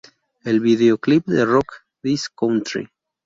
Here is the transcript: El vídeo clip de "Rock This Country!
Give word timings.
El 0.45 0.61
vídeo 0.61 0.97
clip 0.97 1.27
de 1.27 1.45
"Rock 1.45 1.83
This 2.01 2.27
Country! 2.27 2.89